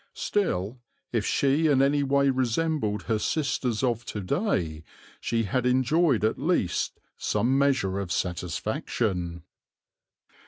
[0.15, 0.79] Still,
[1.11, 4.83] if she in any way resembled her sisters of to day,
[5.19, 9.43] she had enjoyed at least some measure of satisfaction.